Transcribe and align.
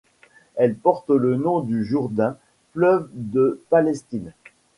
Elle 0.55 0.73
porte 0.73 1.11
le 1.11 1.35
nom 1.35 1.59
du 1.59 1.85
Jourdain, 1.85 2.35
fleuve 2.73 3.07
de 3.13 3.61
Palestine. 3.69 4.33